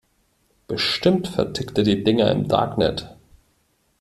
[0.65, 3.15] Bestimmt vertickt er die Dinger im Darknet.